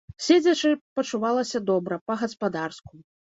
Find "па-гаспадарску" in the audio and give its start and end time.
2.09-2.93